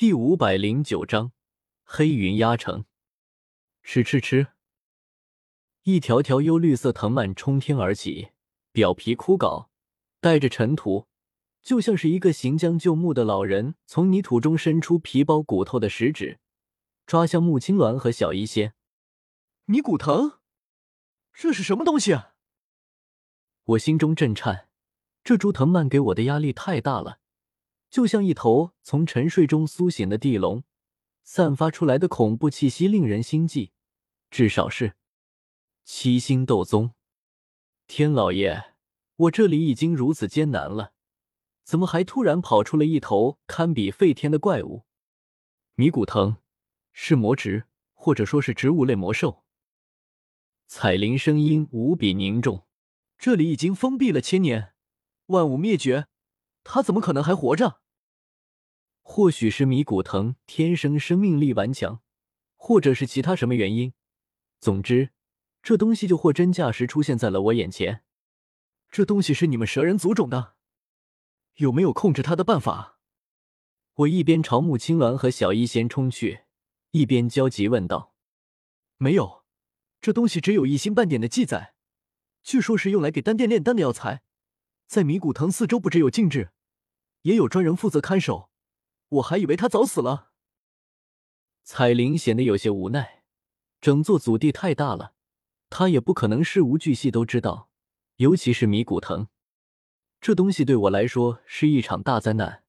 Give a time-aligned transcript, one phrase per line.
[0.00, 1.32] 第五百零九章
[1.84, 2.86] 黑云压城。
[3.82, 4.46] 吃吃吃！
[5.82, 8.30] 一条条幽绿色藤蔓冲天而起，
[8.72, 9.68] 表皮枯槁，
[10.18, 11.06] 带着尘土，
[11.60, 16.40] 就像是一个行将就木的老人从泥土中伸出皮包骨头的食指，
[17.04, 18.72] 抓向穆青鸾和小医仙。
[19.66, 20.38] 泥骨藤，
[21.34, 22.32] 这是什么东西啊？
[23.64, 24.70] 我心中震颤，
[25.22, 27.18] 这株藤蔓给我的压力太大了，
[27.90, 30.62] 就像一头从沉睡中苏醒的地龙，
[31.24, 33.72] 散发出来的恐怖气息令人心悸。
[34.30, 34.94] 至少是
[35.84, 36.92] 七星斗宗。
[37.88, 38.74] 天老爷，
[39.16, 40.92] 我这里已经如此艰难了，
[41.64, 44.84] 怎么还突然跑出了一头堪比废天的怪物？
[45.74, 46.36] 迷骨藤
[46.92, 49.42] 是魔植，或者说是植物类魔兽。
[50.68, 52.64] 彩铃声音无比凝重。
[53.18, 54.74] 这里已经封闭了千年，
[55.26, 56.06] 万物灭绝，
[56.64, 57.80] 他怎么可能还活着？
[59.02, 62.00] 或许是迷骨藤天生生命力顽强，
[62.56, 63.92] 或者是其他什么原因。
[64.60, 65.10] 总之，
[65.62, 68.04] 这东西就货真价实出现在了我眼前。
[68.90, 70.54] 这东西是你们蛇人族种的，
[71.56, 72.98] 有没有控制它的办法？
[73.94, 76.42] 我一边朝穆青鸾和小医仙冲去，
[76.92, 78.14] 一边焦急问道
[78.96, 79.44] ：“没有，
[80.00, 81.74] 这东西只有一星半点的记载。”
[82.42, 84.22] 据说是用来给丹殿炼丹的药材，
[84.90, 86.50] 在迷古藤四周不只有禁制，
[87.22, 88.50] 也有专人负责看守。
[89.08, 90.32] 我还以为他早死了。
[91.62, 93.22] 彩铃显得有些无奈，
[93.80, 95.14] 整座祖地太大了，
[95.68, 97.70] 他也不可能事无巨细都知道。
[98.16, 99.28] 尤其是迷古藤，
[100.20, 102.64] 这东西对我来说是一场大灾难，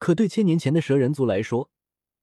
[0.00, 1.70] 可对千年前的蛇人族来说，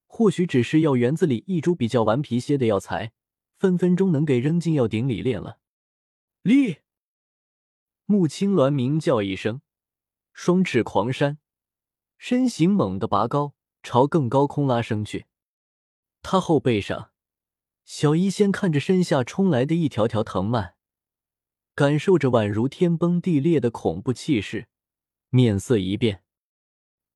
[0.07, 3.13] 或许只是药园子里一株比较顽皮些的药材，
[3.57, 5.59] 分分钟能给扔进药鼎里炼了。
[6.41, 6.79] 立！
[8.07, 9.61] 穆青鸾鸣叫一声，
[10.31, 11.39] 双翅狂扇，
[12.19, 15.25] 身形猛地拔高，朝更高空拉升去。
[16.21, 17.09] 他后背上，
[17.83, 20.75] 小医仙看着身下冲来的一条条藤蔓，
[21.73, 24.67] 感受着宛如天崩地裂的恐怖气势，
[25.29, 26.23] 面色一变。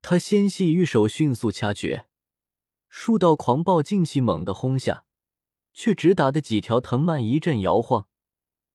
[0.02, 2.06] 他纤细玉手迅速掐诀，
[2.88, 5.04] 数道狂暴劲气猛地轰下，
[5.72, 8.08] 却只打得几条藤蔓一阵摇晃。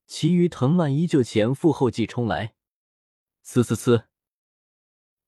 [0.07, 2.53] 其余藤蔓依旧前赴后继冲来，
[3.43, 4.05] 呲呲呲，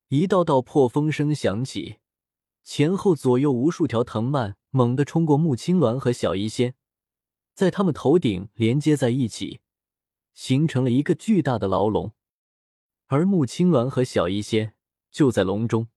[0.09, 1.97] 一道道破风声响起，
[2.63, 6.75] 前后左右无数条藤蔓猛地冲过穆青鸾和小医仙，
[7.55, 9.61] 在他们头顶连接在一起，
[10.33, 12.13] 形成了一个巨大的牢笼。
[13.07, 14.75] 而穆青鸾和小医仙
[15.09, 15.87] 就在笼中，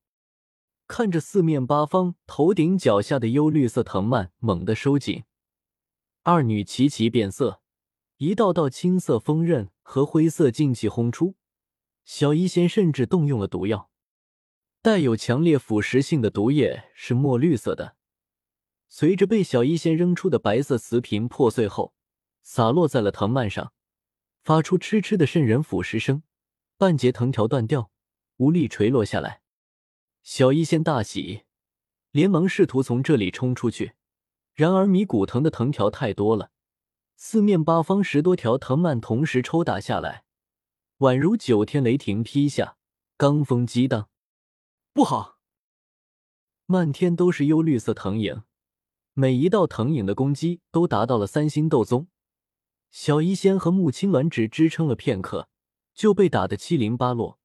[0.87, 5.25] 看着四面八方、头顶脚下的幽绿色藤蔓猛地收紧，
[6.23, 7.61] 二女齐齐变色。
[8.21, 11.37] 一道道青色锋刃和灰色劲气轰出，
[12.05, 13.91] 小医仙甚至动用了毒药，
[14.83, 17.97] 带有强烈腐蚀性的毒液是墨绿色的，
[18.89, 21.95] 随着被小医仙扔出的白色瓷瓶破碎后，
[22.43, 23.73] 洒落在了藤蔓上，
[24.43, 26.23] 发出嗤嗤的渗人腐蚀声，
[26.77, 27.91] 半截藤条断掉，
[28.37, 29.41] 无力垂落下来。
[30.23, 31.45] 小医仙大喜，
[32.11, 33.95] 连忙试图从这里冲出去，
[34.53, 36.51] 然而迷古藤的藤条太多了。
[37.23, 40.25] 四面八方十多条藤蔓同时抽打下来，
[41.01, 42.79] 宛如九天雷霆劈下，
[43.19, 44.09] 罡风激荡。
[44.95, 45.39] 不好！
[46.65, 48.45] 漫天都是幽绿色藤影，
[49.13, 52.09] 每一道藤影的攻击都达到了三星斗宗。
[52.91, 55.51] 小医仙和穆青鸾只支撑了片刻，
[55.93, 57.39] 就被打得七零八落。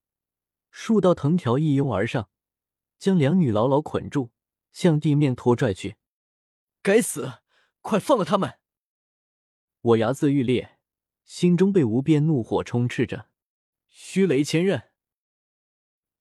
[0.71, 2.29] 数道藤条一拥而上，
[2.97, 4.29] 将两女牢牢捆住，
[4.71, 5.97] 向地面拖拽去。
[6.81, 7.39] 该死！
[7.81, 8.57] 快放了他们！
[9.85, 10.79] 我牙眦欲裂，
[11.25, 13.29] 心中被无边怒火充斥着。
[13.87, 14.89] 虚雷千刃，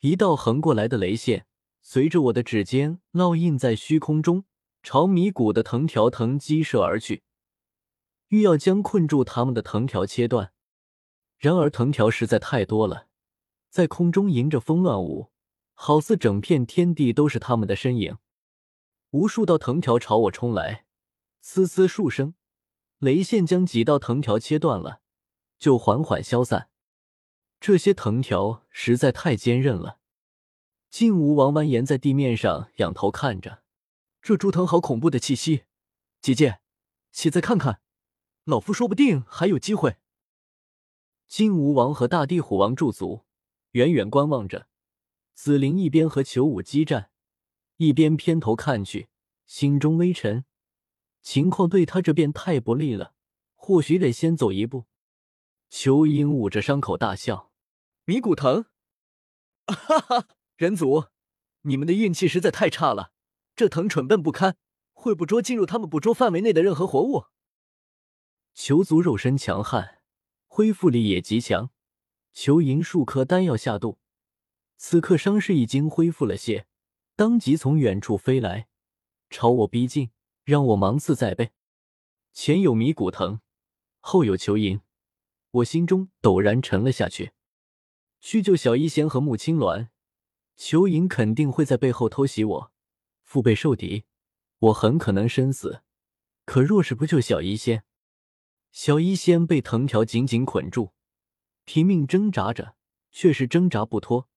[0.00, 1.46] 一道横过来的雷线
[1.80, 4.44] 随着我的指尖烙印在虚空中，
[4.82, 7.22] 朝迷谷的藤条藤击射而去，
[8.28, 10.52] 欲要将困住他们的藤条切断。
[11.38, 13.08] 然而藤条实在太多了，
[13.70, 15.30] 在空中迎着风乱舞，
[15.72, 18.18] 好似整片天地都是他们的身影。
[19.12, 20.84] 无数道藤条朝我冲来，
[21.40, 22.34] 嘶嘶数声。
[22.98, 25.00] 雷线将几道藤条切断了，
[25.58, 26.70] 就缓缓消散。
[27.60, 29.98] 这些藤条实在太坚韧了。
[30.90, 33.62] 劲吾王蜿蜒在地面上仰头看着，
[34.22, 35.64] 这株藤好恐怖的气息。
[36.20, 36.60] 姐姐，
[37.10, 37.80] 且再看看，
[38.44, 39.96] 老夫说不定还有机会。
[41.26, 43.24] 金吾王和大地虎王驻足，
[43.72, 44.68] 远远观望着。
[45.34, 47.10] 紫菱一边和裘武激战，
[47.78, 49.08] 一边偏头看去，
[49.46, 50.44] 心中微沉。
[51.24, 53.14] 情况对他这边太不利了，
[53.54, 54.84] 或许得先走一步。
[55.70, 57.50] 裘英捂着伤口大笑
[58.04, 58.66] ：“米骨藤，
[59.66, 61.06] 哈哈，人族，
[61.62, 63.12] 你们的运气实在太差了，
[63.56, 64.58] 这藤蠢笨不堪，
[64.92, 67.24] 会捕捉进入他们捕捉范围内的任何活物。
[68.52, 70.02] 裘族肉身强悍，
[70.46, 71.70] 恢复力也极强。
[72.34, 73.98] 裘银数颗丹药下肚，
[74.76, 76.66] 此刻伤势已经恢复了些，
[77.16, 78.68] 当即从远处飞来，
[79.30, 80.10] 朝我逼近，
[80.44, 81.52] 让我芒刺在背。
[82.32, 83.40] 前有迷骨藤，
[84.00, 84.80] 后有裘银，
[85.50, 87.32] 我心中陡然沉了下去。
[88.20, 89.88] 去救小医仙和穆青鸾，
[90.56, 92.72] 裘银肯定会在背后偷袭我，
[93.22, 94.04] 腹背受敌，
[94.58, 95.82] 我很可能身死。
[96.44, 97.84] 可若是不救小医仙，
[98.70, 100.92] 小医仙被藤条紧紧捆住，
[101.64, 102.74] 拼命挣扎着，
[103.10, 104.28] 却是挣扎不脱。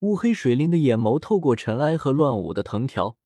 [0.00, 3.16] 乌黑水灵的眼眸透过尘埃和乱舞的藤条，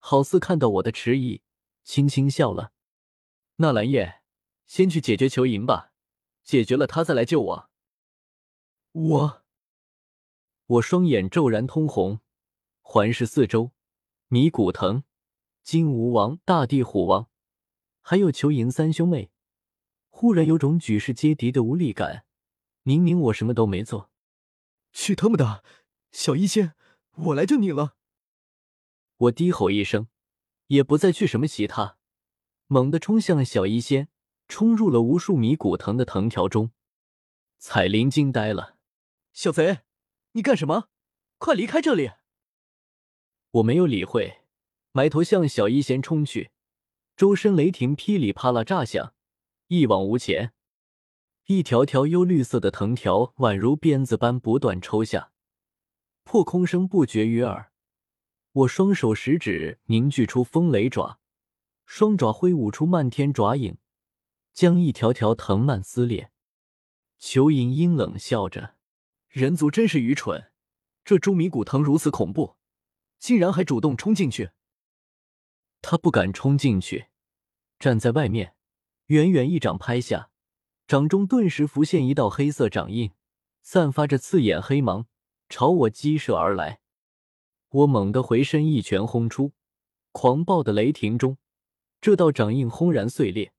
[0.00, 1.42] 好似看到我的迟疑，
[1.84, 2.72] 轻轻笑了。
[3.56, 4.22] 纳兰叶，
[4.66, 5.92] 先去解决裘银吧，
[6.42, 7.70] 解决了他再来救我。
[8.92, 9.42] 我，
[10.66, 12.20] 我双眼骤然通红，
[12.80, 13.70] 环视四周，
[14.28, 15.04] 迷古藤、
[15.62, 17.28] 金吾王、大地虎王，
[18.00, 19.30] 还有裘银三兄妹，
[20.08, 22.24] 忽然有种举世皆敌的无力感。
[22.82, 24.10] 明明我什么都没做，
[24.90, 25.62] 去他妈的！
[26.10, 26.74] 小医仙，
[27.14, 27.94] 我来救你了！
[29.20, 30.08] 我低吼一声，
[30.68, 31.98] 也不再去什么其他。
[32.68, 34.08] 猛地冲向了小医仙，
[34.48, 36.70] 冲入了无数米古藤的藤条中。
[37.58, 38.78] 彩铃惊呆了
[39.34, 39.80] ：“小贼，
[40.32, 40.88] 你干什么？
[41.36, 42.12] 快离开这里！”
[43.52, 44.40] 我没有理会，
[44.92, 46.52] 埋头向小医仙冲去。
[47.14, 49.12] 周身雷霆噼里啪啦炸响，
[49.66, 50.54] 一往无前。
[51.46, 55.32] 一条条幽绿色的藤条宛如鞭子般不断抽下，
[56.24, 57.69] 破空声不绝于耳。
[58.52, 61.20] 我双手食指凝聚出风雷爪。
[61.86, 63.78] 双爪挥舞出漫天爪影，
[64.52, 66.32] 将一条条藤蔓撕裂。
[67.18, 68.76] 裘银阴冷笑着
[69.28, 70.50] ：“人族真是愚蠢，
[71.04, 72.56] 这朱迷古藤如此恐怖，
[73.18, 74.50] 竟然还主动冲进去。”
[75.82, 77.06] 他不敢冲进去，
[77.78, 78.54] 站在外面，
[79.06, 80.30] 远远一掌拍下，
[80.86, 83.12] 掌中顿时浮现一道黑色掌印，
[83.62, 85.06] 散发着刺眼黑芒，
[85.48, 86.79] 朝我激射而来。
[87.70, 89.52] 我猛地回身，一拳轰出，
[90.10, 91.38] 狂暴的雷霆中。
[92.00, 93.52] 这道掌印轰然碎裂，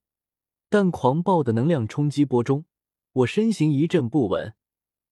[0.68, 2.66] 但狂暴的能量冲击波中，
[3.12, 4.54] 我身形一阵不稳，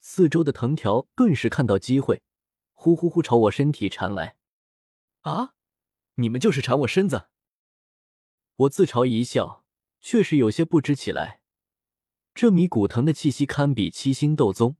[0.01, 2.23] 四周的藤条顿时看到机会，
[2.75, 4.37] 呼呼呼朝我身体缠来。
[5.21, 5.55] 啊！
[6.17, 7.29] 你们就是缠我身子？
[8.57, 9.65] 我自嘲一笑，
[10.01, 11.41] 确实有些不知起来。
[12.35, 14.77] 这米古藤的气息堪比七星斗宗，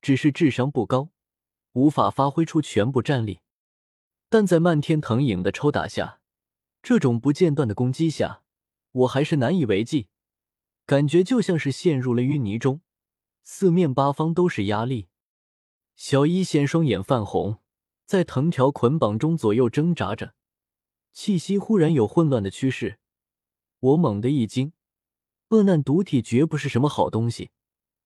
[0.00, 1.10] 只是智商不高，
[1.72, 3.40] 无法发挥出全部战力，
[4.28, 6.20] 但在漫天藤影的抽打下。
[6.80, 8.42] 这种不间断的攻击下，
[8.92, 10.08] 我还是难以为继，
[10.86, 12.80] 感觉就像是陷入了淤泥中，
[13.42, 15.08] 四面八方都是压力。
[15.96, 17.58] 小一仙双眼泛红，
[18.06, 20.34] 在藤条捆绑中左右挣扎着，
[21.12, 23.00] 气息忽然有混乱的趋势。
[23.80, 24.72] 我猛地一惊，
[25.48, 27.50] 恶难毒体绝不是什么好东西，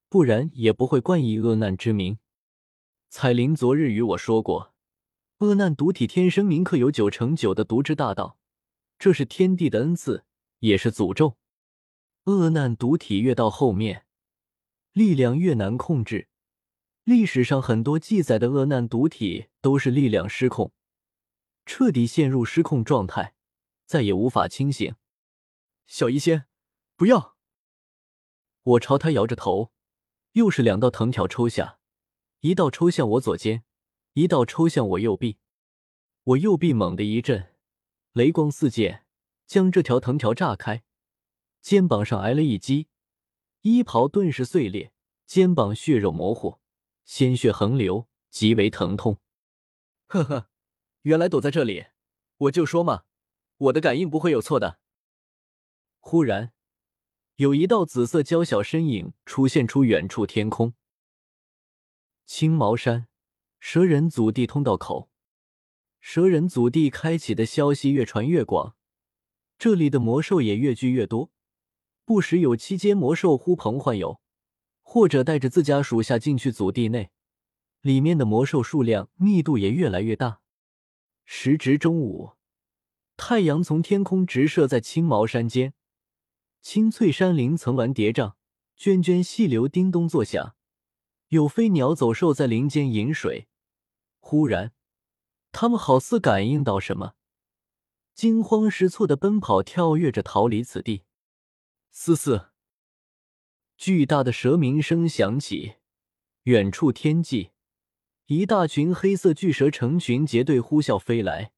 [0.08, 2.18] 不然也不会冠以恶难之名。
[3.10, 4.71] 彩铃昨日与我说过，
[5.42, 8.38] 恶难毒体天生铭刻有九成九的毒之大道。
[8.96, 10.24] 这是天地的恩赐，
[10.60, 11.36] 也是诅咒。
[12.26, 14.06] 恶难毒体越到后面，
[14.92, 16.28] 力量越难控制。
[17.02, 20.72] 历史上很多记载的恶难毒体都是力量失控，
[21.66, 23.34] 彻底陷入失控状态，
[23.84, 24.94] 再也无法清醒。
[25.88, 26.44] 小医仙，
[26.94, 27.36] 不要！
[28.62, 29.72] 我朝他摇着头，
[30.34, 31.80] 又是两道藤条抽下，
[32.42, 33.64] 一道抽向我左肩，
[34.14, 35.38] 一道抽向我右臂。
[36.24, 37.48] 我右臂猛地一震。
[38.12, 39.06] 雷光四溅，
[39.46, 40.84] 将这条藤条炸开，
[41.62, 42.88] 肩膀上挨了一击，
[43.62, 44.92] 衣袍顿时碎裂，
[45.24, 46.58] 肩膀血肉模糊，
[47.06, 49.18] 鲜血横流，极为疼痛。
[50.08, 50.50] 呵呵，
[51.02, 51.86] 原来躲在这里，
[52.36, 53.04] 我就说嘛，
[53.56, 54.78] 我的感应不会有错的。
[55.98, 56.52] 忽然，
[57.36, 60.74] 有一道紫色娇小身影出现出远处天空。
[62.26, 63.08] 青毛山
[63.64, 65.08] 蛇人祖地通道口。
[66.00, 68.74] 蛇人祖地开启的消息越传越广，
[69.56, 71.30] 这里的魔兽也越聚越多，
[72.04, 74.20] 不时有七阶魔兽呼朋唤友，
[74.82, 77.12] 或者带着自家属下进去祖地内，
[77.80, 80.40] 里面的魔兽数量密度也越来越大。
[81.24, 82.32] 时值中午，
[83.16, 85.72] 太阳从天空直射在青毛山间，
[86.60, 88.34] 青翠山林层峦叠嶂，
[88.76, 90.56] 涓涓细流叮咚作响，
[91.28, 93.46] 有飞鸟走兽在林间饮水。
[94.22, 94.72] 忽然。
[95.50, 97.12] 他们好似感应到什么，
[98.14, 101.02] 惊慌失措的奔跑、跳跃着逃离此地。
[101.90, 102.52] 嘶嘶，
[103.76, 105.74] 巨大的蛇鸣声响起，
[106.44, 107.50] 远处天际，
[108.26, 111.52] 一大群黑色巨蛇成群结队呼啸飞来，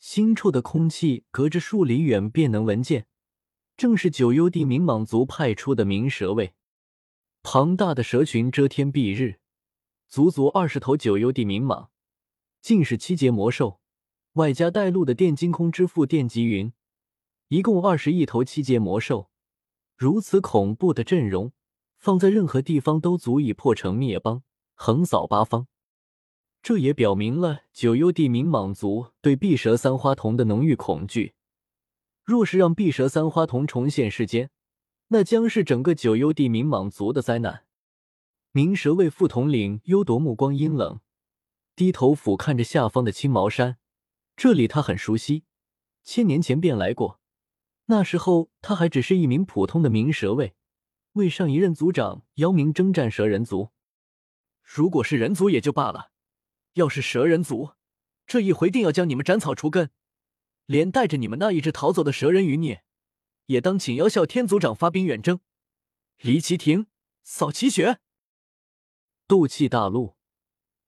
[0.00, 3.06] 腥臭的空气隔着数里远便能闻见，
[3.76, 6.54] 正是九幽地冥蟒族派出的冥蛇卫。
[7.44, 9.38] 庞大的蛇群遮天蔽日，
[10.08, 11.88] 足足二十头九幽地冥蟒，
[12.60, 13.80] 竟是七阶魔兽，
[14.34, 16.72] 外加带路的电金空之父电极云，
[17.48, 19.30] 一共二十亿头七阶魔兽。
[19.96, 21.52] 如此恐怖的阵容，
[21.98, 24.42] 放在任何地方都足以破城灭邦，
[24.74, 25.66] 横扫八方。
[26.62, 31.34] 这也表明了九幽地冥蟒族对碧蛇三花瞳的浓郁恐惧。
[32.24, 34.50] 若是让碧蛇三花瞳重现世间，
[35.08, 37.64] 那将是整个九幽地冥蟒族的灾难。
[38.56, 41.00] 冥蛇卫副统领幽夺目光阴冷，
[41.74, 43.76] 低头俯瞰着下方的青毛山。
[44.34, 45.44] 这里他很熟悉，
[46.02, 47.20] 千年前便来过。
[47.88, 50.56] 那时候他还只是一名普通的明蛇卫，
[51.12, 53.72] 为上一任族长姚明征战蛇人族。
[54.62, 56.12] 如果是人族也就罢了，
[56.72, 57.72] 要是蛇人族，
[58.26, 59.90] 这一回定要将你们斩草除根，
[60.64, 62.82] 连带着你们那一只逃走的蛇人余孽，
[63.48, 65.40] 也当请妖啸天族长发兵远征，
[66.22, 66.86] 离其亭，
[67.22, 67.98] 扫其血。
[69.28, 70.16] 斗气大陆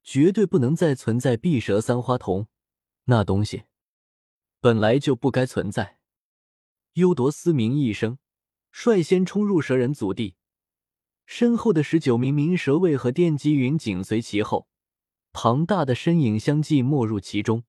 [0.01, 2.47] 绝对不能再存在碧蛇三花瞳，
[3.05, 3.63] 那东西
[4.61, 5.99] 本来就不该存在。
[6.93, 8.17] 幽铎嘶鸣一声，
[8.71, 10.35] 率先冲入蛇人祖地，
[11.25, 14.67] 身后的十九名冥蛇卫和电击云紧随其后，
[15.33, 17.63] 庞大的身影相继没入其中。